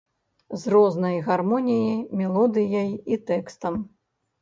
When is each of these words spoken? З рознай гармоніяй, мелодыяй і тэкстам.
З 0.63 0.73
рознай 0.73 1.19
гармоніяй, 1.27 2.01
мелодыяй 2.25 2.91
і 3.11 3.23
тэкстам. 3.33 3.83